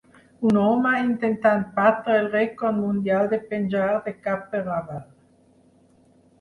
[0.51, 5.09] Un home intentant batre el rècord mundial de penjar de cap per avall.